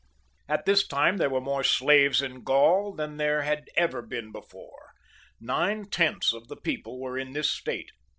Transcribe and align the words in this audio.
At 0.49 0.65
this 0.65 0.87
time 0.87 1.17
there 1.17 1.29
were 1.29 1.39
more 1.39 1.63
slaves 1.63 2.23
in 2.23 2.41
Gaul 2.41 2.91
than 2.91 3.17
there 3.17 3.43
had 3.43 3.69
ever 3.77 4.01
been 4.01 4.31
before; 4.31 4.93
nine 5.39 5.91
tenths 5.91 6.33
of 6.33 6.47
the 6.47 6.57
people 6.57 6.99
were 6.99 7.19
in 7.19 7.33
this 7.33 7.51
state. 7.51 7.91